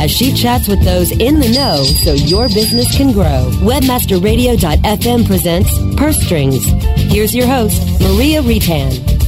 [0.00, 3.50] as she chats with those in the know so your business can grow.
[3.60, 6.64] Webmasterradio.fm presents Purse Strings.
[7.12, 9.19] Here's your host, Maria Reitan.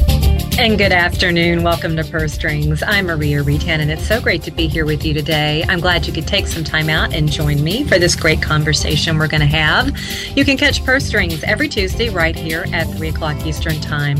[0.59, 1.65] And good afternoon.
[1.65, 2.83] Welcome to Purse Strings.
[2.83, 5.65] I'm Maria Reitan, and it's so great to be here with you today.
[5.66, 9.18] I'm glad you could take some time out and join me for this great conversation
[9.18, 9.99] we're going to have.
[10.37, 14.18] You can catch Purse Strings every Tuesday right here at 3 o'clock Eastern Time.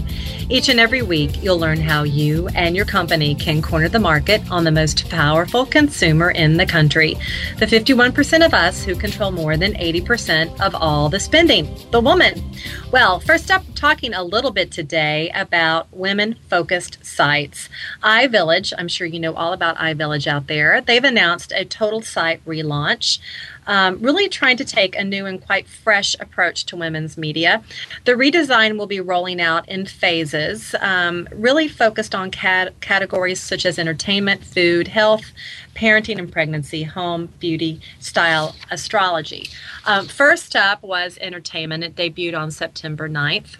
[0.49, 4.43] Each and every week, you'll learn how you and your company can corner the market
[4.51, 7.15] on the most powerful consumer in the country.
[7.59, 12.43] The 51% of us who control more than 80% of all the spending, the woman.
[12.91, 17.69] Well, first up, talking a little bit today about women focused sites.
[18.03, 22.45] iVillage, I'm sure you know all about iVillage out there, they've announced a total site
[22.45, 23.19] relaunch
[23.67, 27.63] um, really trying to take a new and quite fresh approach to women's media.
[28.05, 33.65] The redesign will be rolling out in phases, um, really focused on cat- categories such
[33.65, 35.33] as entertainment, food, health,
[35.75, 39.49] parenting and pregnancy, home, beauty, style, astrology.
[39.85, 41.85] Um, first up was entertainment.
[41.85, 43.57] It debuted on September 9th.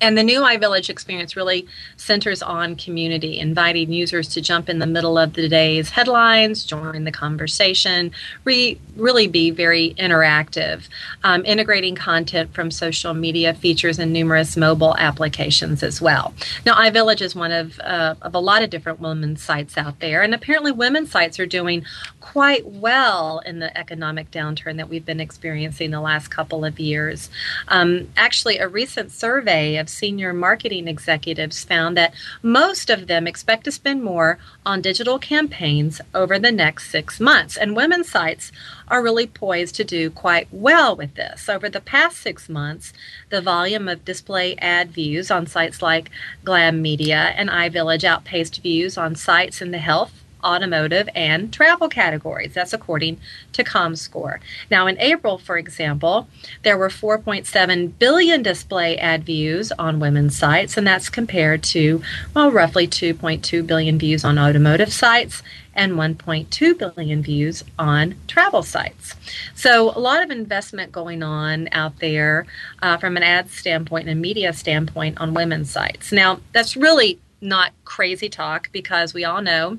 [0.00, 4.86] And the new iVillage experience really centers on community, inviting users to jump in the
[4.86, 8.12] middle of the day's headlines, join the conversation,
[8.44, 10.88] re- really be very interactive,
[11.24, 16.32] um, integrating content from social media features and numerous mobile applications as well.
[16.64, 20.22] Now, iVillage is one of, uh, of a lot of different women's sites out there,
[20.22, 21.84] and apparently women's sites are doing
[22.20, 27.30] quite well in the economic downturn that we've been experiencing the last couple of years.
[27.68, 33.64] Um, actually, a recent survey of senior marketing executives found that most of them expect
[33.64, 37.56] to spend more on digital campaigns over the next six months.
[37.56, 38.52] And women's sites
[38.88, 41.48] are really poised to do quite well with this.
[41.48, 42.92] Over the past six months,
[43.30, 46.10] the volume of display ad views on sites like
[46.44, 52.54] Glam Media and iVillage outpaced views on sites in the health automotive, and travel categories.
[52.54, 53.20] That's according
[53.52, 54.38] to ComScore.
[54.70, 56.28] Now, in April, for example,
[56.62, 62.02] there were 4.7 billion display ad views on women's sites, and that's compared to,
[62.34, 65.42] well, roughly 2.2 billion views on automotive sites
[65.74, 69.14] and 1.2 billion views on travel sites.
[69.54, 72.46] So, a lot of investment going on out there
[72.82, 76.10] uh, from an ad standpoint and a media standpoint on women's sites.
[76.10, 79.78] Now, that's really not crazy talk because we all know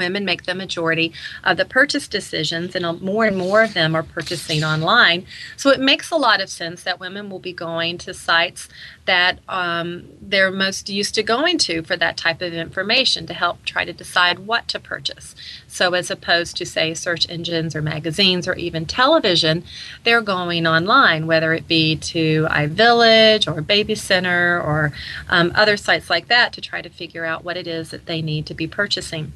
[0.00, 1.12] women make the majority
[1.44, 5.26] of the purchase decisions, and uh, more and more of them are purchasing online.
[5.56, 8.68] So it makes a lot of sense that women will be going to sites
[9.10, 13.64] that um, they're most used to going to for that type of information to help
[13.64, 15.34] try to decide what to purchase.
[15.66, 19.64] So, as opposed to, say, search engines or magazines or even television,
[20.04, 24.92] they're going online, whether it be to iVillage or Baby Center or
[25.28, 28.22] um, other sites like that to try to figure out what it is that they
[28.22, 29.32] need to be purchasing.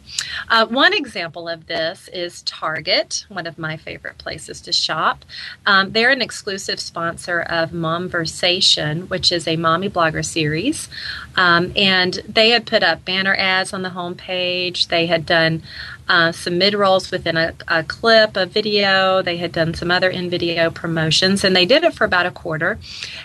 [0.48, 5.24] Uh, one example of this is Target, one of my favorite places to shop.
[5.66, 10.88] Um, they're an exclusive sponsor of Momversation, which is a mommy blogger series.
[11.36, 14.88] Um, and they had put up banner ads on the homepage.
[14.88, 15.62] They had done
[16.08, 19.22] uh, some mid rolls within a, a, clip, a video.
[19.22, 22.30] They had done some other in video promotions, and they did it for about a
[22.30, 22.78] quarter.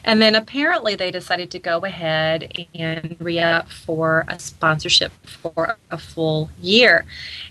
[0.03, 5.77] And then apparently they decided to go ahead and re up for a sponsorship for
[5.91, 7.05] a full year.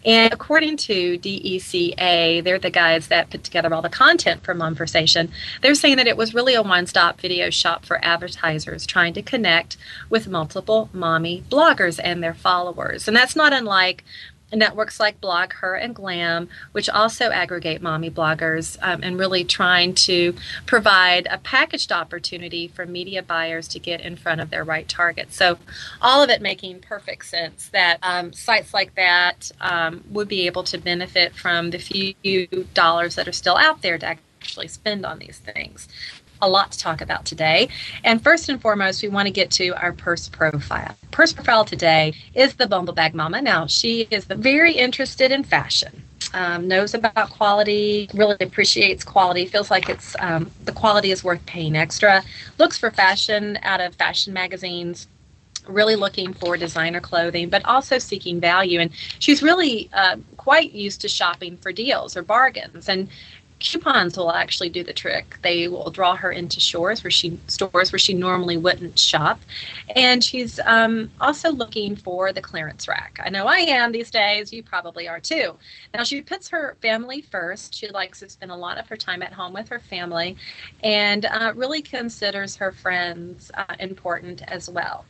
[0.04, 5.30] And according to DECA, they're the guys that put together all the content for Momversation.
[5.60, 9.22] They're saying that it was really a one stop video shop for advertisers trying to
[9.22, 9.76] connect
[10.08, 13.06] with multiple mommy bloggers and their followers.
[13.06, 14.04] And that's not unlike
[14.52, 20.34] networks like BlogHer and Glam, which also aggregate mommy bloggers, um, and really trying to
[20.66, 25.32] provide a packaged opportunity for media buyers to get in front of their right target.
[25.32, 25.58] So,
[26.00, 30.64] all of it making perfect sense that um, sites like that um, would be able
[30.64, 35.18] to benefit from the few dollars that are still out there to actually spend on
[35.18, 35.88] these things.
[36.40, 37.68] A lot to talk about today.
[38.04, 40.96] And first and foremost, we want to get to our purse profile.
[41.10, 43.40] Purse profile today is the Bumble Bag Mama.
[43.42, 46.02] Now, she is very interested in fashion.
[46.34, 51.44] Um, knows about quality, really appreciates quality, feels like it's um, the quality is worth
[51.46, 52.22] paying extra.
[52.58, 55.06] Looks for fashion out of fashion magazines,
[55.66, 58.80] really looking for designer clothing, but also seeking value.
[58.80, 58.90] And
[59.20, 62.88] she's really uh, quite used to shopping for deals or bargains.
[62.88, 63.08] And
[63.60, 65.38] coupons will actually do the trick.
[65.42, 69.40] They will draw her into stores where she stores where she normally wouldn't shop,
[69.96, 73.20] and she's um, also looking for the clearance rack.
[73.24, 74.52] I know I am these days.
[74.52, 75.56] You probably are too.
[75.94, 77.74] Now she puts her family first.
[77.74, 80.36] She likes to spend a lot of her time at home with her family,
[80.82, 85.04] and uh, really considers her friends uh, important as well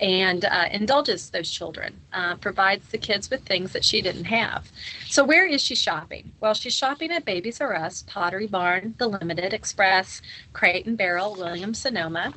[0.00, 4.70] and uh, indulges those children, uh, provides the kids with things that she didn't have.
[5.08, 6.32] So, where is she shopping?
[6.40, 10.20] Well, she's shopping at Babies R Us, Pottery Barn, The Limited Express,
[10.52, 12.34] Crate and Barrel, Williams Sonoma.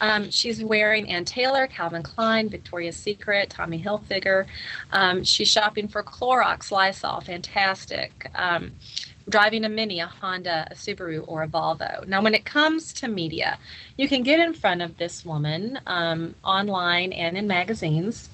[0.00, 4.46] Um, she's wearing Ann Taylor, Calvin Klein, Victoria's Secret, Tommy Hilfiger.
[4.92, 8.10] Um, she's shopping for Clorox, Lysol, Fantastik.
[8.34, 8.72] Um,
[9.28, 12.06] driving a Mini, a Honda, a Subaru, or a Volvo.
[12.06, 13.58] Now, when it comes to media,
[13.96, 18.28] you can get in front of this woman um, online and in magazines.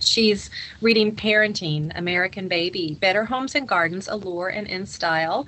[0.00, 0.50] She's
[0.80, 5.46] reading Parenting, American Baby, Better Homes and Gardens, Allure, and In Style.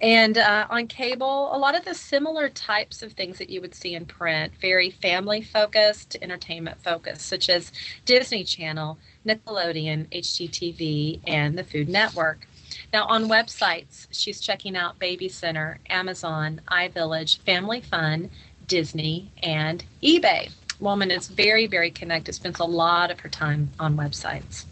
[0.00, 3.74] And uh, on cable, a lot of the similar types of things that you would
[3.74, 7.72] see in print, very family focused, entertainment focused, such as
[8.04, 12.46] Disney Channel, Nickelodeon, HGTV, and the Food Network.
[12.92, 18.30] Now, on websites, she's checking out Baby Center, Amazon, iVillage, Family Fun,
[18.66, 20.50] Disney, and eBay.
[20.80, 24.64] Woman is very, very connected, spends a lot of her time on websites.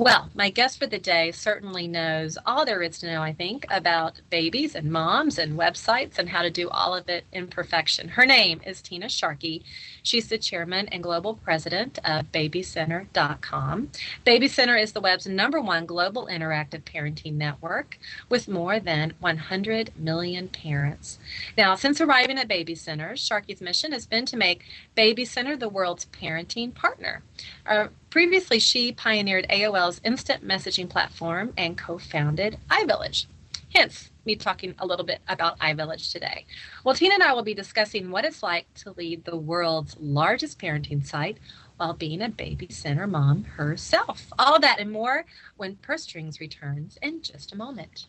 [0.00, 3.66] Well, my guest for the day certainly knows all there is to know, I think,
[3.68, 8.08] about babies and moms and websites and how to do all of it in perfection.
[8.08, 9.62] Her name is Tina Sharkey.
[10.02, 13.90] She's the chairman and global president of BabyCenter.com.
[14.24, 17.98] Baby Center is the web's number one global interactive parenting network
[18.30, 21.18] with more than 100 million parents.
[21.58, 24.64] Now, since arriving at Baby Center, Sharkey's mission has been to make
[24.94, 27.22] Baby Center the world's parenting partner.
[27.66, 33.26] Uh, previously, she pioneered AOL's instant messaging platform and co founded iVillage.
[33.74, 36.44] Hence, me talking a little bit about iVillage today.
[36.84, 40.58] Well, Tina and I will be discussing what it's like to lead the world's largest
[40.58, 41.38] parenting site
[41.76, 44.26] while being a baby center mom herself.
[44.38, 45.24] All that and more
[45.56, 48.06] when Purse Strings returns in just a moment.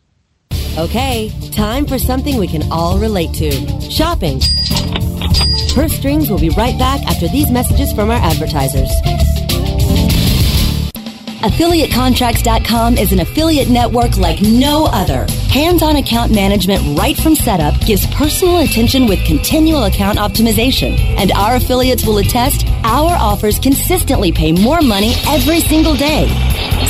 [0.78, 3.52] Okay, time for something we can all relate to
[3.92, 4.40] shopping.
[5.76, 8.90] Purse Strings will be right back after these messages from our advertisers.
[11.42, 15.26] AffiliateContracts.com is an affiliate network like no other.
[15.50, 20.96] Hands-on account management right from setup gives personal attention with continual account optimization.
[21.18, 26.28] And our affiliates will attest our offers consistently pay more money every single day.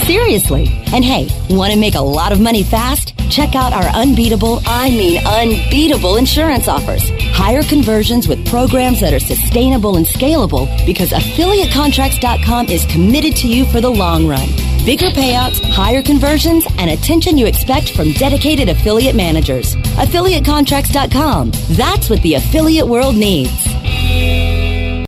[0.06, 0.68] Seriously.
[0.94, 3.18] And hey, want to make a lot of money fast?
[3.30, 7.10] Check out our unbeatable, I mean unbeatable insurance offers.
[7.34, 13.66] Higher conversions with programs that are sustainable and scalable because AffiliateContracts.com is committed to you
[13.66, 14.48] for the long run.
[14.86, 19.76] Bigger payouts, higher conversions, and attention you expect from dedicated affiliate managers.
[19.76, 21.52] AffiliateContracts.com.
[21.72, 23.66] That's what the affiliate world needs.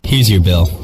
[0.04, 0.83] Here's your bill.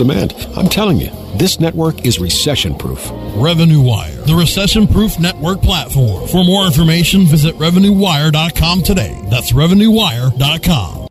[0.01, 0.33] demand.
[0.55, 3.09] I'm telling you, this network is recession proof.
[3.35, 6.27] Revenue Wire, the recession proof network platform.
[6.27, 9.19] For more information, visit RevenueWire.com today.
[9.29, 11.10] That's RevenueWire.com.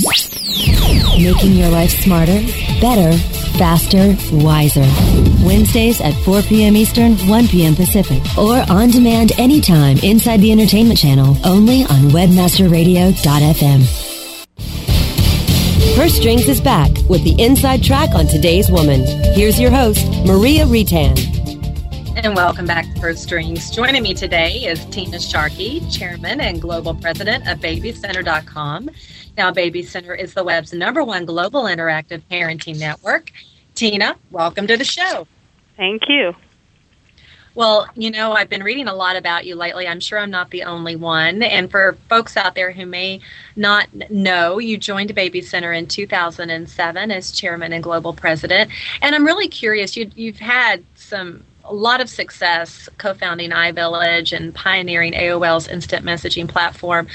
[0.03, 2.41] Making your life smarter,
[2.79, 3.15] better,
[3.57, 4.87] faster, wiser.
[5.45, 6.75] Wednesdays at 4 p.m.
[6.75, 7.75] Eastern, 1 p.m.
[7.75, 8.21] Pacific.
[8.37, 14.07] Or on demand anytime inside the entertainment channel, only on webmasterradio.fm.
[15.95, 19.01] Purse Strings is back with the inside track on today's woman.
[19.35, 21.40] Here's your host, Maria Reitan.
[22.13, 23.71] And welcome back to Purse Strings.
[23.71, 28.89] Joining me today is Tina Sharkey, Chairman and Global President of BabyCenter.com.
[29.37, 33.31] Now, BabyCenter is the web's number one global interactive parenting network.
[33.75, 35.25] Tina, welcome to the show.
[35.77, 36.35] Thank you.
[37.55, 39.87] Well, you know, I've been reading a lot about you lately.
[39.87, 41.41] I'm sure I'm not the only one.
[41.43, 43.21] And for folks out there who may
[43.55, 48.69] not know, you joined Baby Center in 2007 as chairman and global president.
[49.01, 49.97] And I'm really curious.
[49.97, 57.07] You've had some a lot of success co-founding iVillage and pioneering AOL's instant messaging platform.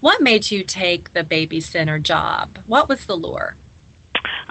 [0.00, 2.58] What made you take the Baby Center job?
[2.66, 3.56] What was the lure?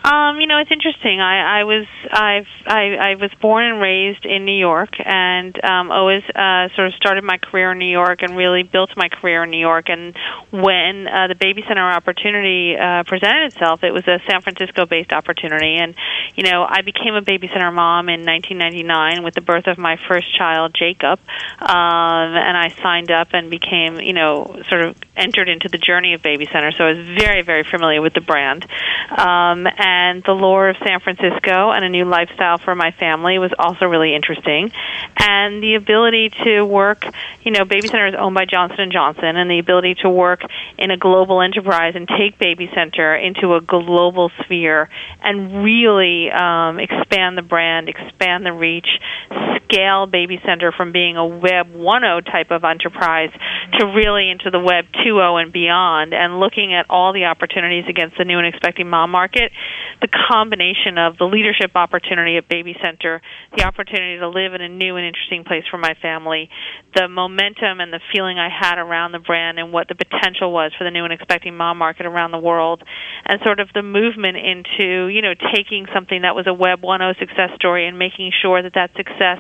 [0.03, 1.19] Um, you know, it's interesting.
[1.19, 5.91] I, I was I've I, I was born and raised in New York, and um,
[5.91, 9.43] always uh, sort of started my career in New York, and really built my career
[9.43, 9.89] in New York.
[9.89, 10.15] And
[10.51, 15.75] when uh, the baby center opportunity uh, presented itself, it was a San Francisco-based opportunity,
[15.75, 15.93] and
[16.35, 19.97] you know, I became a baby center mom in 1999 with the birth of my
[20.07, 21.19] first child, Jacob,
[21.59, 26.13] um, and I signed up and became, you know, sort of entered into the journey
[26.13, 26.71] of baby center.
[26.71, 28.65] So I was very, very familiar with the brand.
[29.11, 33.51] Um, and the lure of San Francisco and a new lifestyle for my family was
[33.57, 34.71] also really interesting.
[35.17, 37.07] And the ability to work,
[37.41, 40.41] you know, Baby Center is owned by Johnson and Johnson, and the ability to work
[40.77, 44.87] in a global enterprise and take Baby Center into a global sphere
[45.23, 48.87] and really um, expand the brand, expand the reach,
[49.71, 53.31] scale Baby Center from being a Web 1.0 type of enterprise
[53.79, 58.17] to really into the Web 2.0 and beyond, and looking at all the opportunities against
[58.17, 59.51] the new and expecting mom market
[60.01, 63.21] the combination of the leadership opportunity at Baby Center,
[63.55, 66.49] the opportunity to live in a new and interesting place for my family,
[66.95, 70.71] the momentum and the feeling I had around the brand and what the potential was
[70.77, 72.83] for the new and expecting mom market around the world,
[73.25, 77.19] and sort of the movement into, you know, taking something that was a Web 1.0
[77.19, 79.39] success story and making sure that that success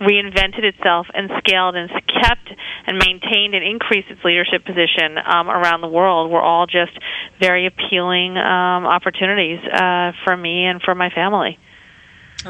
[0.00, 1.90] reinvented itself and scaled and
[2.22, 2.48] kept
[2.86, 6.92] and maintained and increased its leadership position um, around the world were all just
[7.40, 11.58] very appealing um, opportunities uh, for me and for my family.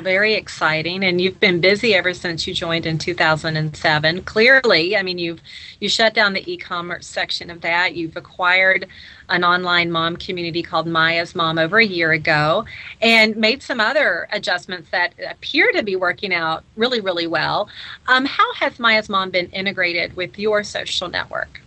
[0.00, 4.22] Very exciting, and you've been busy ever since you joined in 2007.
[4.22, 5.42] Clearly, I mean, you've
[5.80, 7.94] you shut down the e-commerce section of that.
[7.94, 8.86] You've acquired
[9.28, 12.64] an online mom community called Maya's Mom over a year ago,
[13.02, 17.68] and made some other adjustments that appear to be working out really, really well.
[18.08, 21.61] Um, how has Maya's Mom been integrated with your social network?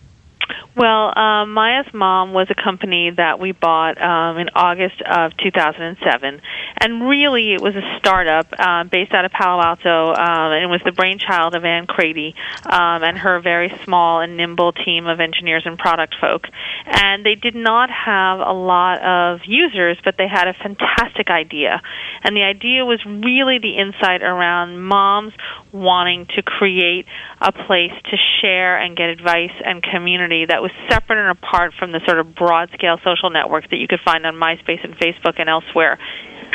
[0.76, 6.42] Well, um, Maya's mom was a company that we bought um, in August of 2007,
[6.82, 10.82] and really it was a startup uh, based out of Palo Alto, um, and was
[10.84, 12.34] the brainchild of Ann Crady
[12.66, 16.44] um, and her very small and nimble team of engineers and product folk.
[16.86, 21.82] And they did not have a lot of users, but they had a fantastic idea,
[22.24, 25.34] and the idea was really the insight around moms
[25.76, 27.06] wanting to create
[27.42, 31.92] a place to share and get advice and community that was separate and apart from
[31.92, 35.36] the sort of broad scale social networks that you could find on MySpace and Facebook
[35.38, 36.00] and elsewhere.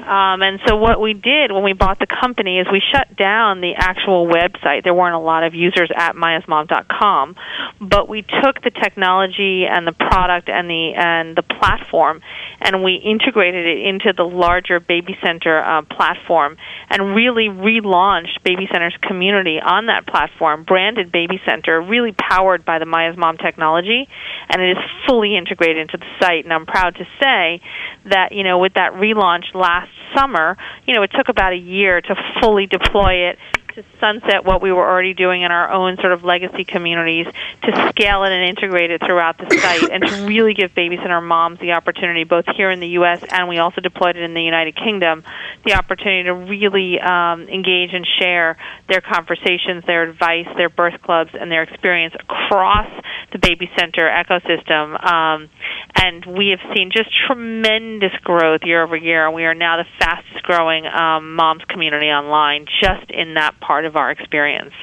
[0.02, 3.61] Um, and so what we did when we bought the company is we shut down
[3.61, 4.85] the actual website.
[4.85, 7.37] There weren't a lot of users at mayasmom.com,
[7.80, 12.21] but we took the technology and the product and the and the platform,
[12.61, 16.57] and we integrated it into the larger Baby Center uh, platform,
[16.88, 22.78] and really relaunched Baby Center's community on that platform, branded Baby Center, really powered by
[22.78, 24.09] the Maya's Mom technology,
[24.49, 26.45] and it is fully integrated into the site.
[26.45, 27.61] And I'm proud to say
[28.07, 30.57] that you know with that relaunch last summer,
[30.87, 33.39] you know, it took about a year to fully deploy it
[33.75, 37.27] to sunset what we were already doing in our own sort of legacy communities,
[37.63, 41.21] to scale it and integrate it throughout the site, and to really give baby center
[41.21, 43.23] moms the opportunity, both here in the U.S.
[43.31, 45.23] and we also deployed it in the United Kingdom,
[45.65, 48.57] the opportunity to really um, engage and share
[48.89, 52.89] their conversations, their advice, their birth clubs, and their experience across
[53.33, 55.03] the baby center ecosystem.
[55.05, 55.51] Um,
[55.95, 59.87] and we have seen just tremendous growth year over year, and we are now the
[59.99, 64.75] fastest growing um, moms community online just in that part of our experience.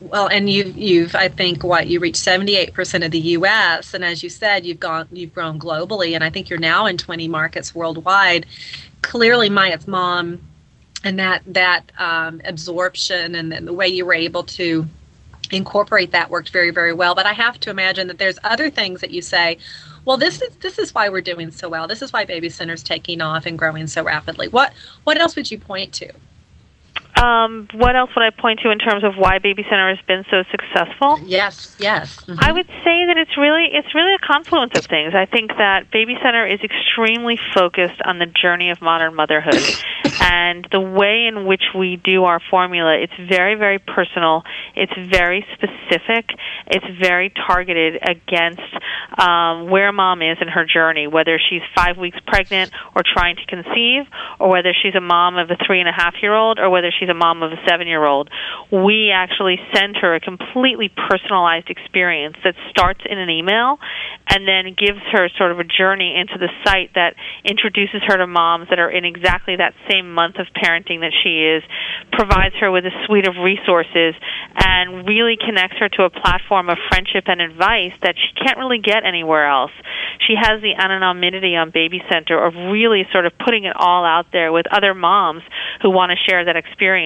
[0.00, 3.94] Well, and you've you've I think what you reached seventy eight percent of the U.S.
[3.94, 6.96] and as you said, you've gone you've grown globally, and I think you're now in
[6.98, 8.46] twenty markets worldwide.
[9.02, 10.40] Clearly, Maya's mom
[11.04, 14.86] and that that um, absorption and the way you were able to
[15.50, 17.14] incorporate that worked very very well.
[17.14, 19.58] But I have to imagine that there's other things that you say.
[20.04, 21.86] Well, this is this is why we're doing so well.
[21.86, 24.48] This is why Baby Center's taking off and growing so rapidly.
[24.48, 24.72] What
[25.04, 26.12] what else would you point to?
[27.18, 30.24] Um, what else would I point to in terms of why Baby Center has been
[30.30, 31.18] so successful?
[31.24, 32.20] Yes, yes.
[32.20, 32.38] Mm-hmm.
[32.38, 35.14] I would say that it's really it's really a confluence of things.
[35.14, 39.62] I think that Baby Center is extremely focused on the journey of modern motherhood,
[40.20, 42.96] and the way in which we do our formula.
[42.96, 44.44] It's very very personal.
[44.76, 46.30] It's very specific.
[46.68, 48.62] It's very targeted against
[49.18, 53.46] um, where mom is in her journey, whether she's five weeks pregnant or trying to
[53.46, 54.06] conceive,
[54.38, 56.92] or whether she's a mom of a three and a half year old, or whether
[56.92, 58.30] she's a mom of a seven year old.
[58.72, 63.78] We actually send her a completely personalized experience that starts in an email
[64.28, 68.26] and then gives her sort of a journey into the site that introduces her to
[68.26, 71.62] moms that are in exactly that same month of parenting that she is,
[72.12, 74.14] provides her with a suite of resources,
[74.54, 78.80] and really connects her to a platform of friendship and advice that she can't really
[78.82, 79.72] get anywhere else.
[80.26, 84.26] She has the anonymity on Baby Center of really sort of putting it all out
[84.32, 85.42] there with other moms
[85.80, 86.97] who want to share that experience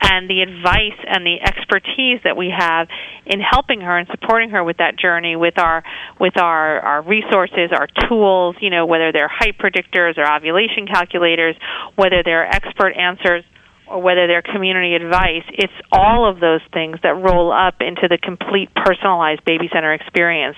[0.00, 2.88] and the advice and the expertise that we have
[3.26, 5.82] in helping her and supporting her with that journey with our
[6.20, 11.56] with our our resources, our tools, you know, whether they're height predictors or ovulation calculators,
[11.96, 13.44] whether they're expert answers
[13.90, 18.18] or whether they're community advice, it's all of those things that roll up into the
[18.18, 20.56] complete personalized baby center experience.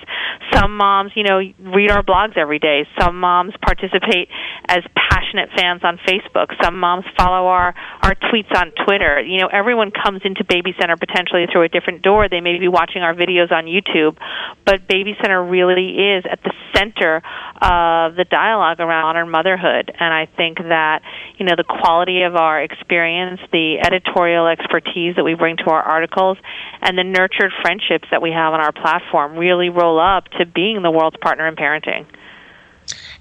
[0.53, 2.87] Some moms, you know, read our blogs every day.
[2.99, 4.29] Some moms participate
[4.69, 6.55] as passionate fans on Facebook.
[6.63, 9.21] Some moms follow our our tweets on Twitter.
[9.21, 12.29] You know, everyone comes into baby center potentially through a different door.
[12.29, 14.17] They may be watching our videos on YouTube,
[14.65, 17.23] but baby center really is at the center
[17.61, 19.93] of the dialogue around modern motherhood.
[19.99, 21.03] And I think that,
[21.39, 25.83] you know, the quality of our experience the editorial expertise that we bring to our
[25.83, 26.39] articles,
[26.81, 30.83] and the nurtured friendships that we have on our platform really roll up to being
[30.83, 32.07] the world's partner in parenting.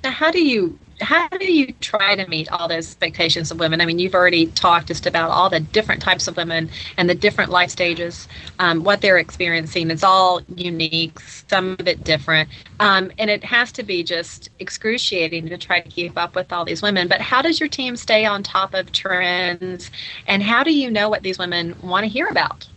[0.04, 3.82] Now, how do you how do you try to meet all those expectations of women?
[3.82, 7.16] I mean, you've already talked just about all the different types of women and the
[7.16, 8.28] different life stages,
[8.60, 9.92] um, what they're experiencing.
[9.92, 12.50] It's all unique, some of it different.
[12.80, 16.66] Um, and it has to be just excruciating to try to keep up with all
[16.66, 17.08] these women.
[17.08, 19.92] But how does your team stay on top of trends?
[20.28, 22.68] And how do you know what these women want to hear about?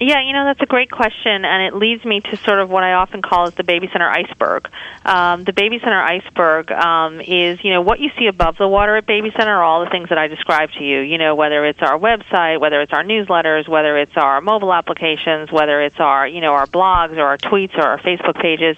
[0.00, 2.84] Yeah, you know that's a great question, and it leads me to sort of what
[2.84, 4.68] I often call as the baby center iceberg.
[5.04, 8.96] Um, the baby center iceberg um, is you know what you see above the water
[8.96, 11.00] at baby center are all the things that I described to you.
[11.00, 15.50] You know whether it's our website, whether it's our newsletters, whether it's our mobile applications,
[15.50, 18.76] whether it's our you know our blogs or our tweets or our Facebook pages.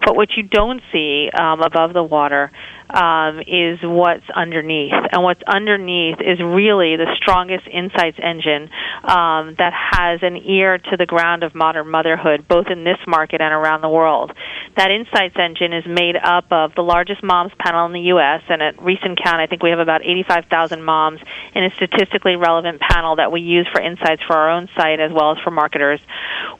[0.00, 2.50] But what you don't see um, above the water
[2.92, 4.92] um, is what's underneath.
[5.12, 8.68] And what's underneath is really the strongest insights engine
[9.04, 13.40] um, that has an ear to the ground of modern motherhood, both in this market
[13.40, 14.32] and around the world.
[14.76, 18.62] That insights engine is made up of the largest moms panel in the U.S., and
[18.62, 21.20] at recent count, I think we have about 85,000 moms
[21.54, 25.12] in a statistically relevant panel that we use for insights for our own site as
[25.12, 26.00] well as for marketers.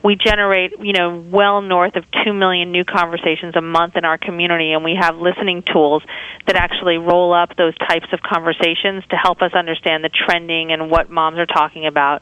[0.03, 4.17] We generate, you know, well north of 2 million new conversations a month in our
[4.17, 6.03] community, and we have listening tools
[6.47, 10.89] that actually roll up those types of conversations to help us understand the trending and
[10.89, 12.21] what moms are talking about.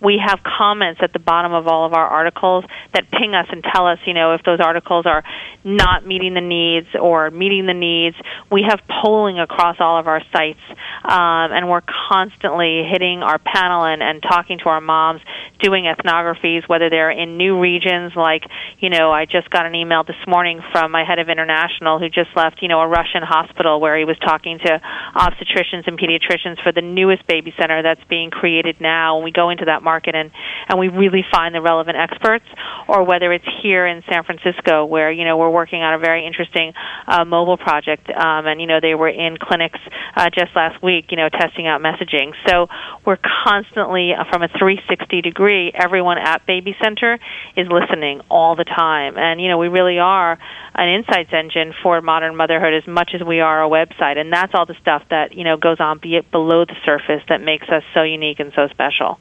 [0.00, 3.62] We have comments at the bottom of all of our articles that ping us and
[3.62, 5.22] tell us, you know, if those articles are
[5.64, 8.16] not meeting the needs or meeting the needs.
[8.50, 10.60] We have polling across all of our sites,
[11.04, 15.20] um, and we're constantly hitting our panel and, and talking to our moms,
[15.60, 18.44] doing ethnographies, whether they're in new regions like,
[18.78, 22.08] you know, I just got an email this morning from my head of international who
[22.08, 24.80] just left, you know, a Russian hospital hospital where he was talking to
[25.16, 29.16] obstetricians and pediatricians for the newest baby center that's being created now.
[29.16, 30.30] And we go into that market and
[30.68, 32.44] and we really find the relevant experts,
[32.88, 36.26] or whether it's here in San Francisco where you know we're working on a very
[36.26, 36.72] interesting
[37.06, 39.80] uh, mobile project, um, and you know they were in clinics
[40.16, 42.32] uh, just last week, you know, testing out messaging.
[42.46, 42.68] So
[43.06, 45.72] we're constantly uh, from a 360 degree.
[45.74, 47.18] Everyone at Baby Center
[47.56, 50.38] is listening all the time, and you know we really are
[50.74, 54.18] an insights engine for modern motherhood as much as we are a website.
[54.18, 57.22] And that's all the stuff that you know goes on be it below the surface
[57.28, 59.20] that makes us so unique and so special.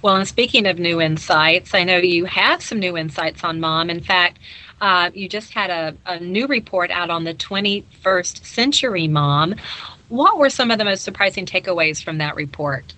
[0.00, 3.90] Well and speaking of new insights i know you have some new insights on mom.
[3.90, 4.38] In fact
[4.80, 9.56] uh, you just had a, a new report out on the 21st century mom.
[10.08, 12.94] What were some of the most surprising takeaways from that report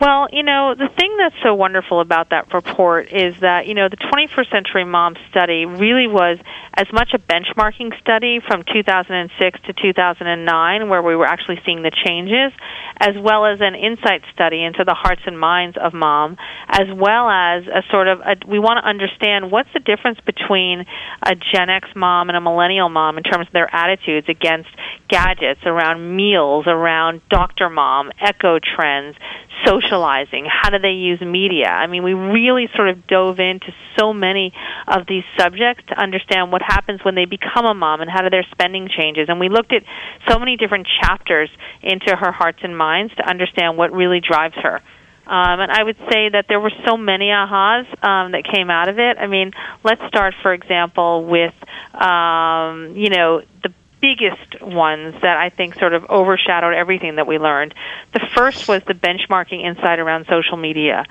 [0.00, 3.88] Well, you know, the thing that's so wonderful about that report is that, you know,
[3.88, 6.38] the 21st Century Mom study really was
[6.74, 11.90] as much a benchmarking study from 2006 to 2009, where we were actually seeing the
[11.90, 12.52] changes,
[13.00, 16.36] as well as an insight study into the hearts and minds of mom,
[16.68, 20.86] as well as a sort of, a, we want to understand what's the difference between
[21.26, 24.68] a Gen X mom and a millennial mom in terms of their attitudes against
[25.08, 29.16] gadgets, around meals, around doctor mom, eco trends,
[29.64, 30.46] socializing?
[30.50, 31.68] How do they use media?
[31.68, 34.52] I mean, we really sort of dove into so many
[34.86, 38.30] of these subjects to understand what happens when they become a mom and how do
[38.30, 39.28] their spending changes.
[39.28, 39.82] And we looked at
[40.28, 41.50] so many different chapters
[41.82, 44.80] into her hearts and minds to understand what really drives her.
[45.28, 48.88] Um, and I would say that there were so many ahas um, that came out
[48.88, 49.18] of it.
[49.18, 49.52] I mean,
[49.84, 51.52] let's start, for example, with
[51.92, 57.38] um, you know the biggest ones that I think sort of overshadowed everything that we
[57.38, 57.74] learned.
[58.12, 61.04] The first was the benchmarking insight around social media.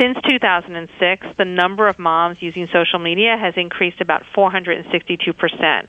[0.00, 5.88] Since 2006, the number of moms using social media has increased about 462%.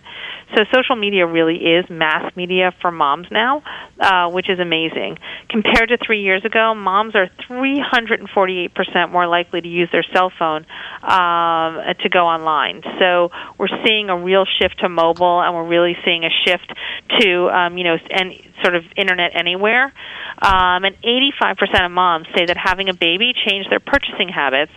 [0.56, 3.64] So social media really is mass media for moms now,
[4.00, 5.18] uh, which is amazing.
[5.50, 10.66] Compared to three years ago, moms are 348% more likely to use their cell phone
[11.04, 12.82] um, to go online.
[13.00, 16.72] So we're seeing a real shift to mobile, and we're really seeing a shift
[17.20, 19.94] to um, you know and sort of internet anywhere.
[20.42, 24.72] Um, and 85% of moms say that having a baby changed their purchasing habits,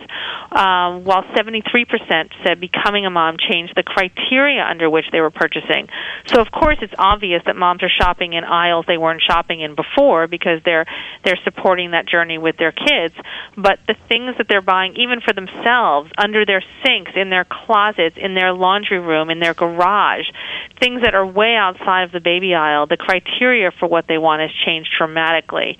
[0.51, 5.87] um, while 73% said becoming a mom changed the criteria under which they were purchasing.
[6.27, 9.75] So, of course, it's obvious that moms are shopping in aisles they weren't shopping in
[9.75, 10.85] before because they're
[11.23, 13.13] they're supporting that journey with their kids.
[13.55, 18.15] But the things that they're buying, even for themselves, under their sinks, in their closets,
[18.17, 20.25] in their laundry room, in their garage,
[20.79, 24.41] things that are way outside of the baby aisle, the criteria for what they want
[24.41, 25.77] has changed dramatically.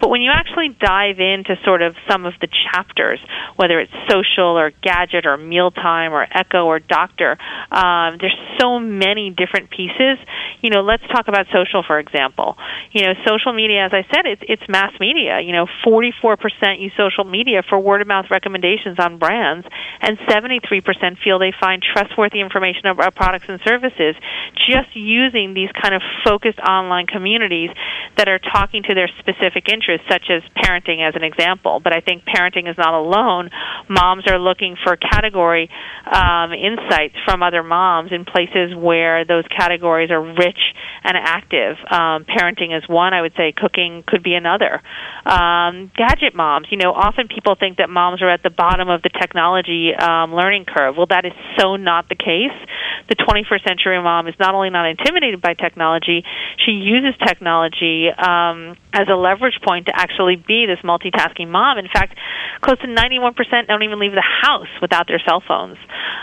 [0.00, 3.20] But when you actually dive into sort of some of the chapters,
[3.56, 7.36] whether it's social or gadget or mealtime or eco or doctor,
[7.70, 10.18] um, there's so many different pieces.
[10.62, 12.56] You know, let's talk about social, for example.
[12.92, 15.40] You know, social media, as I said, it's, it's mass media.
[15.40, 19.66] You know, 44% use social media for word of mouth recommendations on brands,
[20.00, 24.14] and 73% feel they find trustworthy information about products and services
[24.68, 27.70] just using these kind of focused online communities
[28.16, 31.80] that are talking to their specific interests, such as parenting, as an example.
[31.82, 33.50] But I think parenting is not alone.
[33.88, 35.68] Moms are looking for category
[36.06, 40.58] um, insights from other moms in places where those categories are rich
[41.02, 41.76] and active.
[41.90, 43.14] Um, parenting is one.
[43.14, 44.82] I would say cooking could be another.
[45.24, 46.68] Um, gadget moms.
[46.70, 50.34] You know, often people think that moms are at the bottom of the technology um,
[50.34, 50.96] learning curve.
[50.96, 52.56] Well, that is so not the case.
[53.08, 56.24] The 21st century mom is not only not intimidated by technology,
[56.64, 61.78] she uses technology um, as a leverage point to actually be this multitasking mom.
[61.78, 62.14] In fact,
[62.60, 65.78] close to 91% don't even leave the house without their cell phones.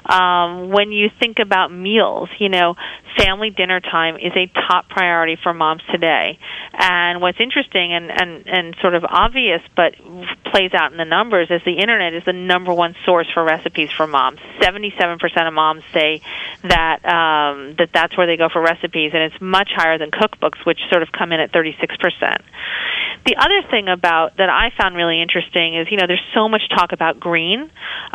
[0.05, 2.75] Um, when you think about meals, you know,
[3.17, 6.39] family dinner time is a top priority for moms today.
[6.73, 9.95] And what's interesting and, and, and sort of obvious but
[10.51, 13.89] plays out in the numbers is the internet is the number one source for recipes
[13.95, 14.39] for moms.
[14.61, 16.21] 77% of moms say
[16.63, 20.65] that um, that that's where they go for recipes, and it's much higher than cookbooks,
[20.65, 22.41] which sort of come in at 36%.
[23.25, 26.61] The other thing about that I found really interesting is, you know, there's so much
[26.69, 27.59] talk about green,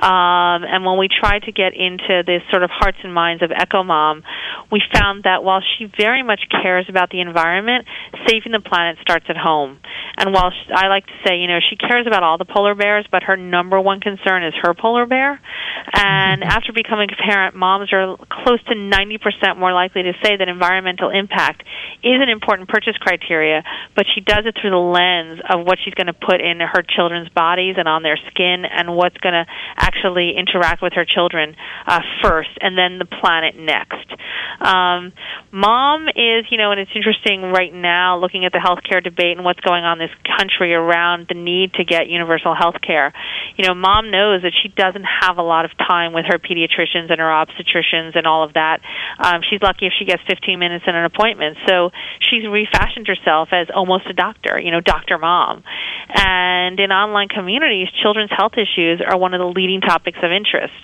[0.01, 3.51] um, and when we tried to get into the sort of hearts and minds of
[3.51, 4.23] Eco Mom,
[4.71, 7.87] we found that while she very much cares about the environment,
[8.27, 9.79] saving the planet starts at home.
[10.17, 12.75] And while she, I like to say, you know, she cares about all the polar
[12.75, 15.41] bears, but her number one concern is her polar bear.
[15.95, 20.49] And after becoming a parent, moms are close to 90% more likely to say that
[20.49, 21.63] environmental impact
[22.03, 23.63] is an important purchase criteria,
[23.97, 26.83] but she does it through the lens of what she's going to put in her
[26.85, 31.57] children's bodies and on their skin and what's going to actually interact with her children
[31.87, 34.09] uh, first and then the planet next.
[34.61, 35.13] Um,
[35.51, 39.45] mom is, you know, and it's interesting right now looking at the healthcare debate and
[39.45, 43.13] what's going on in this country around the need to get universal health care.
[43.57, 47.11] You know, mom knows that she doesn't have a lot of time with her pediatricians
[47.11, 48.81] and her obstetricians and all of that.
[49.19, 51.57] Um, she's lucky if she gets 15 minutes in an appointment.
[51.69, 55.19] So she's refashioned herself as almost a doctor, you know, Dr.
[55.19, 55.63] Mom.
[56.15, 60.75] And in online communities, children's health issues are one of the leading topics of interest.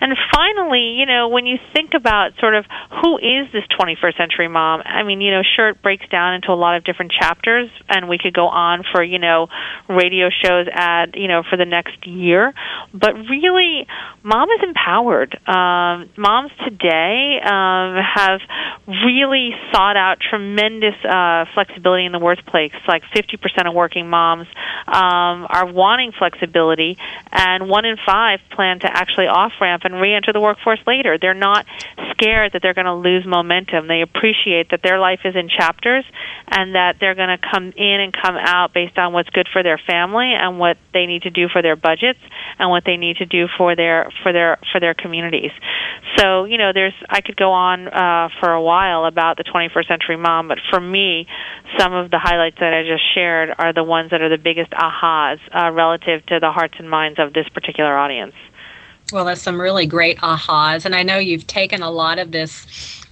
[0.00, 2.64] And finally, you know, when you think about sort of
[3.02, 6.52] who is this 21st century mom, I mean, you know, sure, it breaks down into
[6.52, 9.48] a lot of different chapters, and we could go on for, you know,
[9.88, 12.52] radio shows at, you know, for the next year.
[12.92, 13.86] But really,
[14.22, 15.34] mom is empowered.
[15.48, 18.40] Um, moms today um, have
[18.86, 22.72] really sought out tremendous uh, flexibility in the workplace.
[22.86, 23.25] Like 50%
[23.66, 24.46] of working moms
[24.86, 26.96] um, are wanting flexibility,
[27.32, 31.18] and one in five plan to actually off ramp and re enter the workforce later.
[31.20, 31.66] They're not
[32.12, 33.88] scared that they're going to lose momentum.
[33.88, 36.04] They appreciate that their life is in chapters
[36.48, 39.62] and that they're going to come in and come out based on what's good for
[39.62, 42.20] their family and what they need to do for their budgets
[42.58, 45.50] and what they need to do for their for their for their communities.
[46.16, 49.88] So you know, there's I could go on uh, for a while about the 21st
[49.88, 51.26] century mom, but for me,
[51.78, 54.70] some of the highlights that I just shared are the ones that are the biggest
[54.72, 58.34] ahas uh, relative to the hearts and minds of this particular audience.
[59.12, 62.66] Well, that's some really great ahas, and I know you've taken a lot of this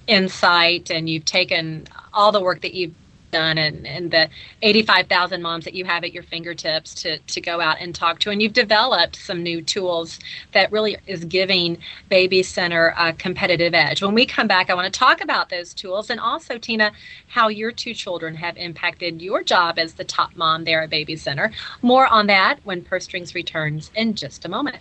[0.07, 2.95] insight and you've taken all the work that you've
[3.35, 4.29] done and, and the
[4.63, 8.31] 85,000 moms that you have at your fingertips to, to go out and talk to.
[8.31, 10.21] And you've developed some new tools
[10.53, 14.03] that really is giving Baby Center a competitive edge.
[14.03, 16.93] When we come back, I want to talk about those tools and also, Tina,
[17.27, 21.17] how your two children have impacted your job as the top mom there at Baby
[21.17, 21.51] Center.
[21.83, 24.79] More on that when Purse Strings returns in just a moment.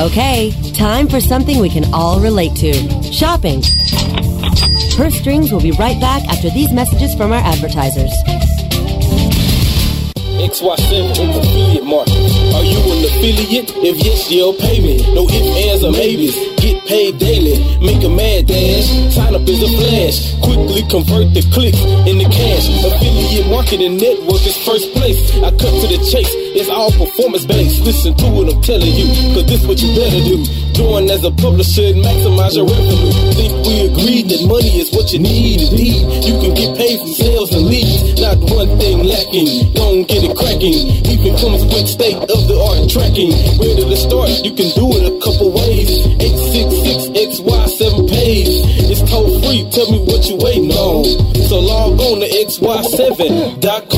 [0.00, 2.72] Okay, time for something we can all relate to
[3.12, 3.62] shopping.
[4.96, 8.12] Purse Strings will be right back after these messages from our advertisers.
[10.38, 12.14] XY7 in affiliate market.
[12.14, 13.74] Are you an affiliate?
[13.74, 15.02] If yes, you'll pay me.
[15.14, 16.36] No ifs, ands, or maybes.
[16.62, 17.58] Get paid daily.
[17.80, 18.86] Make a mad dash.
[19.12, 20.37] Sign up as a flash.
[20.68, 22.68] Quickly convert the clicks into cash.
[22.84, 25.16] Affiliate marketing network is first place.
[25.40, 26.28] I cut to the chase.
[26.52, 27.80] It's all performance based.
[27.88, 29.08] Listen to what I'm telling you.
[29.32, 30.44] Cause this what you better do.
[30.76, 33.16] Join as a publisher and maximize your revenue.
[33.32, 36.04] Think we agreed that money is what you need indeed.
[36.28, 38.20] You can get paid from sales and leads.
[38.20, 39.72] Not one thing lacking.
[39.72, 40.84] Don't get it cracking.
[41.08, 43.32] Even comes with state of the art tracking.
[43.56, 44.28] Ready to start?
[44.44, 46.04] You can do it a couple ways.
[46.20, 48.52] 866XY7 page.
[48.52, 48.77] It's toll free.
[49.78, 51.04] Tell me what you waiting on.
[51.46, 53.97] So log on to XY7.com.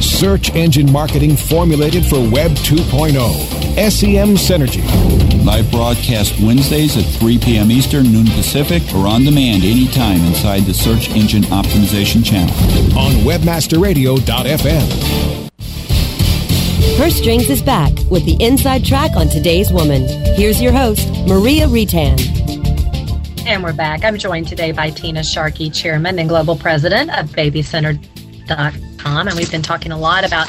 [0.00, 3.90] Search engine marketing formulated for Web 2.0.
[3.90, 4.84] SEM Synergy.
[5.44, 7.70] Live broadcast Wednesdays at 3 p.m.
[7.70, 12.54] Eastern, noon Pacific, or on demand anytime inside the Search Engine Optimization channel.
[12.98, 15.50] On webmasterradio.fm.
[16.96, 20.04] Purse Strings is back with the inside track on today's woman.
[20.36, 22.20] Here's your host, Maria Reitan.
[23.46, 24.04] And we're back.
[24.04, 28.83] I'm joined today by Tina Sharkey, Chairman and Global President of BabyCenter.com.
[29.06, 30.48] And we've been talking a lot about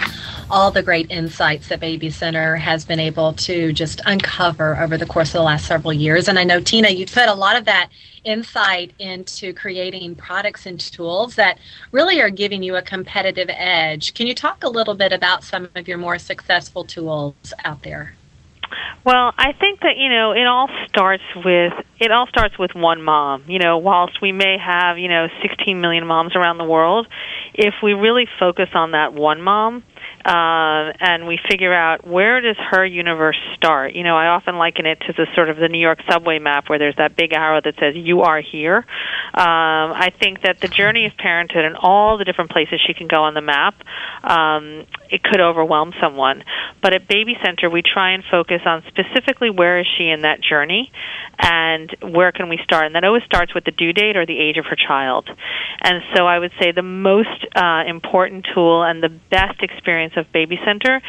[0.50, 5.06] all the great insights that Baby Center has been able to just uncover over the
[5.06, 6.28] course of the last several years.
[6.28, 7.90] And I know, Tina, you put a lot of that
[8.24, 11.60] insight into creating products and tools that
[11.92, 14.14] really are giving you a competitive edge.
[14.14, 18.16] Can you talk a little bit about some of your more successful tools out there?
[19.06, 23.02] Well, I think that you know it all starts with it all starts with one
[23.02, 23.44] mom.
[23.48, 27.08] You know, whilst we may have you know 16 million moms around the world,
[27.54, 29.84] if we really focus on that one mom,
[30.26, 33.94] uh, and we figure out where does her universe start.
[33.94, 36.68] You know, I often liken it to the sort of the New York subway map
[36.68, 38.86] where there's that big arrow that says "You are here,"
[39.36, 43.24] I think that the journey of parenthood and all the different places she can go
[43.24, 43.76] on the map,
[44.24, 46.44] um, it could overwhelm someone.
[46.82, 50.42] But at Baby Center, we try and focus on specifically where is she in that
[50.42, 50.92] journey
[51.40, 52.86] and where can we start.
[52.86, 55.30] And that always starts with the due date or the age of her child.
[55.82, 60.32] And so I would say the most uh, important tool and the best experience of
[60.32, 61.02] Baby Center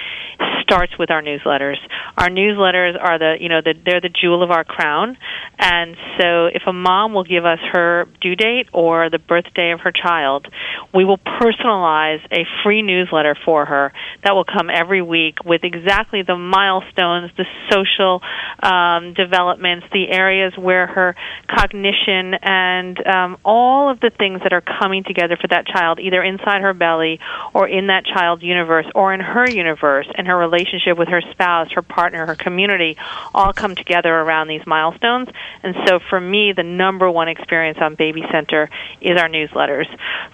[0.63, 1.77] starts with our newsletters.
[2.19, 5.17] Our newsletters are the, you know, the, they're the jewel of our crown.
[5.59, 9.81] And so if a mom will give us her due date or the birthday of
[9.81, 10.47] her child,
[10.93, 13.93] we will personalize a free newsletter for her
[14.25, 18.21] that will come every week with exactly the milestones, the social
[18.63, 21.15] um, developments, the areas where her
[21.49, 26.23] cognition and um, all of the things that are coming together for that child, either
[26.23, 27.21] inside her belly
[27.55, 31.71] or in that child's universe or in her universe and her relationship with her spouse,
[31.73, 32.97] her partner, her community,
[33.35, 35.29] all come together around these milestones.
[35.63, 38.71] And so for me, the number one experience on Baby Center
[39.03, 39.85] is our newsletters.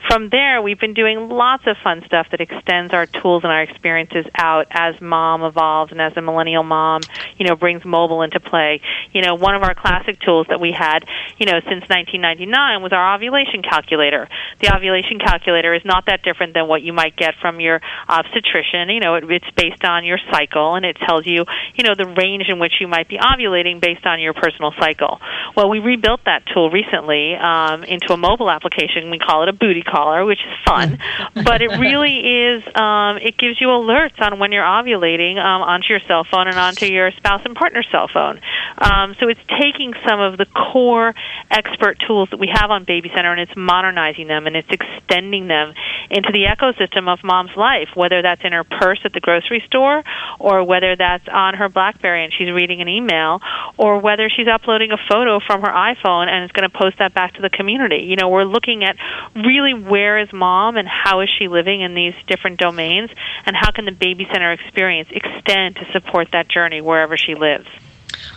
[0.09, 3.63] From there, we've been doing lots of fun stuff that extends our tools and our
[3.63, 7.01] experiences out as mom evolves and as a millennial mom,
[7.39, 8.81] you know, brings mobile into play.
[9.11, 11.05] You know, one of our classic tools that we had,
[11.37, 14.29] you know, since 1999 was our ovulation calculator.
[14.61, 18.52] The ovulation calculator is not that different than what you might get from your obstetrician.
[18.89, 22.07] You know, it, it's based on your cycle and it tells you, you know, the
[22.07, 25.21] range in which you might be ovulating based on your personal cycle.
[25.57, 29.11] Well, we rebuilt that tool recently um, into a mobile application.
[29.11, 30.99] We call it a booty caller, which is fun,
[31.35, 32.63] but it really is.
[32.75, 36.57] Um, it gives you alerts on when you're ovulating um, onto your cell phone and
[36.57, 38.41] onto your spouse and partner's cell phone.
[38.79, 41.15] Um, so it's taking some of the core
[41.51, 45.49] expert tools that we have on Baby Center and it's modernizing them and it's extending
[45.49, 45.75] them
[46.11, 50.03] into the ecosystem of mom's life, whether that's in her purse at the grocery store
[50.39, 53.41] or whether that's on her Blackberry and she's reading an email
[53.77, 57.15] or whether she's uploading a photo from her iPhone and is going to post that
[57.15, 58.05] back to the community.
[58.05, 58.97] You know, we're looking at
[59.35, 63.11] really where is mom and how is she living in these different domains
[63.47, 67.67] and how can the Baby Center experience extend to support that journey wherever she lives.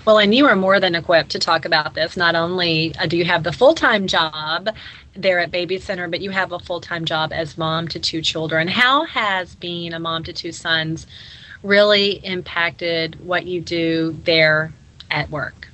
[0.05, 2.15] Well, and you are more than equipped to talk about this.
[2.15, 4.69] Not only uh, do you have the full time job
[5.15, 8.21] there at Baby Center, but you have a full time job as mom to two
[8.21, 8.67] children.
[8.67, 11.08] How has being a mom to two sons
[11.63, 14.73] really impacted what you do there
[15.10, 15.69] at work?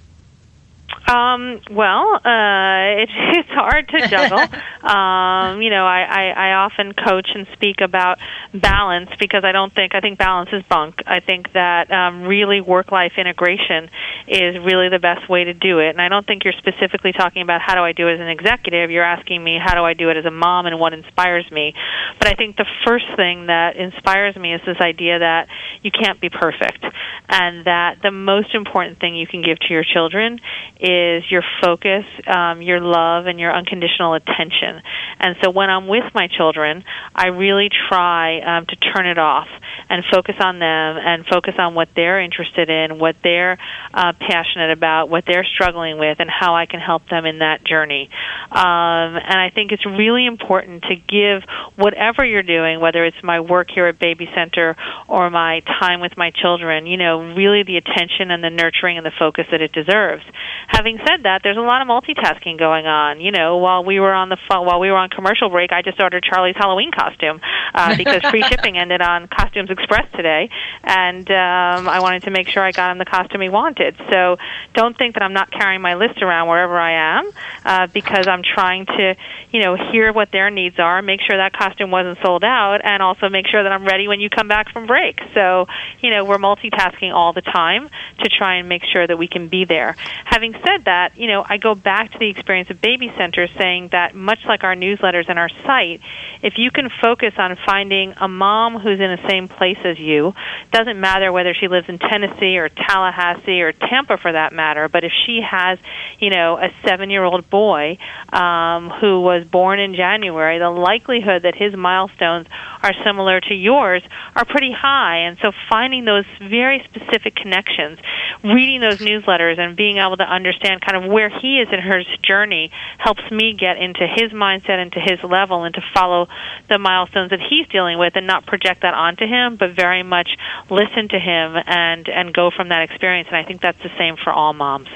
[1.08, 4.40] Um, well, uh, it, it's hard to juggle.
[4.90, 8.20] um, you know, I, I, I often coach and speak about
[8.54, 10.96] balance because I don't think I think balance is bunk.
[11.06, 13.90] I think that um, really work-life integration
[14.28, 15.90] is really the best way to do it.
[15.90, 18.30] And I don't think you're specifically talking about how do I do it as an
[18.30, 18.92] executive.
[18.92, 21.74] You're asking me how do I do it as a mom and what inspires me.
[22.20, 25.48] But I think the first thing that inspires me is this idea that
[25.82, 26.86] you can't be perfect,
[27.30, 30.40] and that the most important thing you can give to your children
[30.82, 34.82] is your focus, um, your love, and your unconditional attention.
[35.20, 39.48] And so when I'm with my children, I really try um, to turn it off
[39.90, 43.60] and focus on them and focus on what they're interested in, what they're
[43.94, 47.64] uh, passionate about, what they're struggling with, and how I can help them in that
[47.64, 48.10] journey.
[48.50, 51.44] Um, and I think it's really important to give
[51.76, 54.76] whatever you're doing, whether it's my work here at Baby Center
[55.08, 59.06] or my time with my children, you know, really the attention and the nurturing and
[59.06, 60.24] the focus that it deserves.
[60.72, 63.20] Having said that, there's a lot of multitasking going on.
[63.20, 65.82] You know, while we were on the phone, while we were on commercial break, I
[65.82, 67.42] just ordered Charlie's Halloween costume
[67.74, 70.50] uh, because free shipping ended on Costumes Express today,
[70.84, 73.98] and um, I wanted to make sure I got him the costume he wanted.
[74.12, 74.38] So
[74.74, 77.32] don't think that I'm not carrying my list around wherever I am
[77.66, 79.16] uh, because I'm trying to,
[79.52, 83.04] you know, hear what their needs are, make sure that costume wasn't sold out, and
[83.04, 85.20] also make sure that I'm ready when you come back from break.
[85.34, 85.68] So,
[86.00, 87.90] you know, we're multitasking all the time
[88.24, 89.98] to try and make sure that we can be there.
[90.26, 93.90] Having said that, you know, I go back to the experience of Baby Center saying
[93.92, 96.02] that much like our newsletters and our site,
[96.42, 100.34] if you can focus on finding a mom who's in the same place as you,
[100.72, 105.04] doesn't matter whether she lives in Tennessee or Tallahassee or Tampa for that matter, but
[105.04, 105.80] if she has,
[106.20, 107.98] you know, a seven year old boy
[108.32, 112.48] um, who was born in January, the likelihood that his milestones
[112.84, 114.04] are similar to yours
[114.36, 115.20] are pretty high.
[115.28, 118.00] And so finding those very specific connections,
[118.44, 122.06] reading those newsletters and being able to understand kind of where he is in his
[122.22, 126.28] journey helps me get into his mindset, into his level, and to follow
[126.70, 130.38] the milestones that he's dealing with and not project that onto him, but very much
[130.70, 133.28] listen to him and, and go from that experience.
[133.28, 134.90] And I think that's the same for all moms.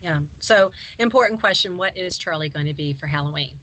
[0.00, 0.22] Yeah.
[0.38, 3.58] So, important question what is Charlie going to be for Halloween?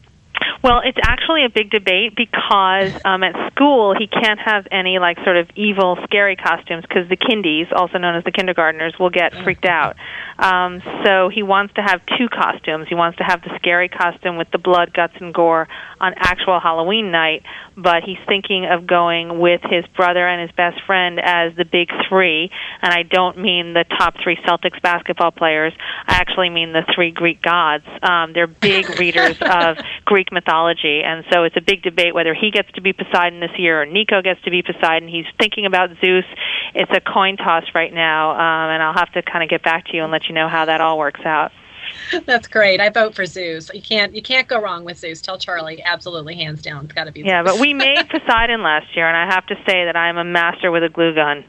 [0.65, 5.17] Well, it's actually a big debate because um, at school he can't have any like
[5.23, 9.36] sort of evil, scary costumes because the kindies, also known as the kindergartners, will get
[9.43, 9.95] freaked out.
[10.39, 12.88] Um, so he wants to have two costumes.
[12.89, 15.67] He wants to have the scary costume with the blood, guts, and gore
[16.01, 17.43] on actual Halloween night,
[17.78, 21.89] but he's thinking of going with his brother and his best friend as the big
[22.10, 22.49] three.
[22.82, 25.74] And I don't mean the top three Celtics basketball players.
[26.07, 27.86] I actually mean the three Greek gods.
[28.01, 30.55] Um, they're big readers of Greek mythology,
[31.03, 33.86] and so it's a big debate whether he gets to be Poseidon this year or
[33.86, 35.08] Nico gets to be Poseidon.
[35.08, 36.26] He's thinking about Zeus.
[36.74, 39.88] It's a coin toss right now, um, and I'll have to kind of get back
[39.88, 41.51] to you and let you know how that all works out.
[42.26, 42.80] That's great.
[42.80, 43.70] I vote for Zeus.
[43.74, 45.22] You can't you can't go wrong with Zeus.
[45.22, 47.22] Tell Charlie, absolutely, hands down, it's got to be.
[47.22, 50.24] Yeah, but we made Poseidon last year, and I have to say that I'm a
[50.24, 51.45] master with a glue gun.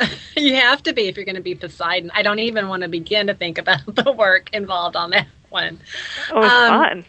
[0.36, 2.10] you have to be if you're going to be Poseidon.
[2.14, 5.78] I don't even want to begin to think about the work involved on that one.
[6.32, 7.04] Oh, um, fun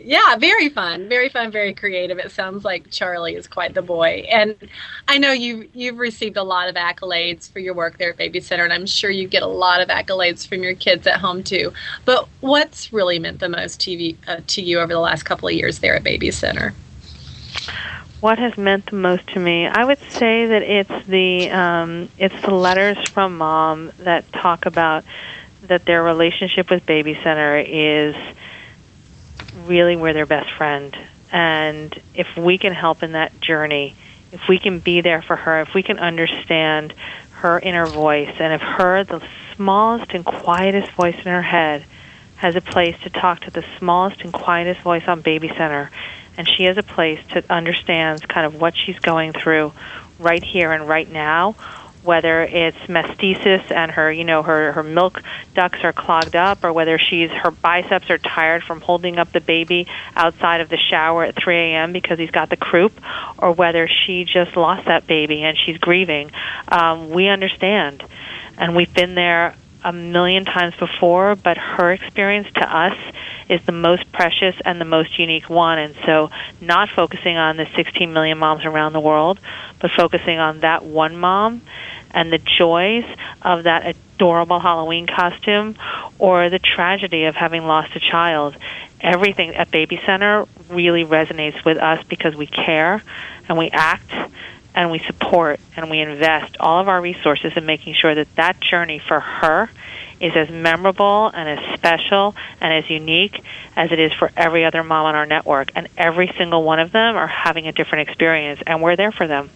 [0.00, 2.18] yeah, very fun, very fun, very creative.
[2.18, 4.56] It sounds like Charlie is quite the boy, and
[5.08, 8.40] I know you you've received a lot of accolades for your work there at Baby
[8.40, 11.42] Center, and I'm sure you get a lot of accolades from your kids at home
[11.42, 11.72] too.
[12.04, 15.48] But what's really meant the most to you, uh, to you over the last couple
[15.48, 16.74] of years there at Baby Center?
[18.20, 19.66] What has meant the most to me?
[19.66, 25.04] I would say that it's the um, it's the letters from mom that talk about
[25.62, 28.14] that their relationship with Baby Center is
[29.66, 30.96] really we're their best friend.
[31.30, 33.94] And if we can help in that journey,
[34.32, 36.94] if we can be there for her, if we can understand
[37.32, 39.22] her inner voice, and if her, the
[39.56, 41.84] smallest and quietest voice in her head,
[42.36, 45.90] has a place to talk to the smallest and quietest voice on Baby Center,
[46.36, 49.72] and she has a place to understand kind of what she's going through
[50.18, 51.54] right here and right now,
[52.02, 55.22] whether it's mastitis and her, you know, her her milk
[55.54, 59.40] ducts are clogged up, or whether she's her biceps are tired from holding up the
[59.40, 59.86] baby
[60.16, 61.92] outside of the shower at 3 a.m.
[61.92, 63.00] because he's got the croup,
[63.38, 66.30] or whether she just lost that baby and she's grieving.
[66.68, 68.02] Um, we understand,
[68.58, 69.54] and we've been there
[69.84, 72.96] a million times before, but her experience to us
[73.48, 75.78] is the most precious and the most unique one.
[75.78, 76.30] And so,
[76.60, 79.40] not focusing on the 16 million moms around the world,
[79.80, 81.62] but focusing on that one mom
[82.12, 83.04] and the joys
[83.42, 85.76] of that adorable Halloween costume
[86.18, 88.56] or the tragedy of having lost a child.
[89.00, 93.02] Everything at Baby Center really resonates with us because we care
[93.48, 94.12] and we act
[94.74, 98.60] and we support and we invest all of our resources in making sure that that
[98.60, 99.70] journey for her
[100.20, 103.42] is as memorable and as special and as unique
[103.76, 105.72] as it is for every other mom on our network.
[105.74, 109.26] And every single one of them are having a different experience, and we're there for
[109.26, 109.50] them.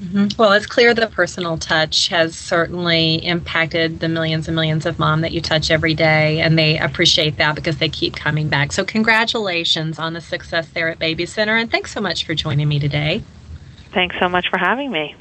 [0.00, 0.40] Mm-hmm.
[0.40, 5.20] Well, it's clear the personal touch has certainly impacted the millions and millions of mom
[5.20, 8.72] that you touch every day, and they appreciate that because they keep coming back.
[8.72, 12.68] So, congratulations on the success there at Baby Center, and thanks so much for joining
[12.68, 13.22] me today.
[13.92, 15.16] Thanks so much for having me.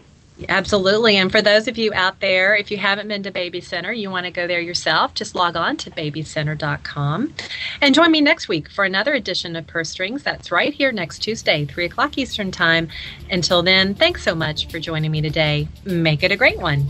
[0.47, 1.17] Absolutely.
[1.17, 4.09] And for those of you out there, if you haven't been to Baby Center, you
[4.09, 7.33] want to go there yourself, just log on to babycenter.com.
[7.81, 10.23] And join me next week for another edition of Purse Strings.
[10.23, 12.87] That's right here next Tuesday, 3 o'clock Eastern Time.
[13.29, 15.67] Until then, thanks so much for joining me today.
[15.83, 16.87] Make it a great one.